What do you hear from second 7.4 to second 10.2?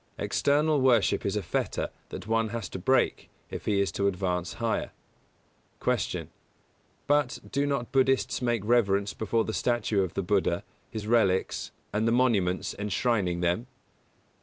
do not Buddhists make reverence before the statue of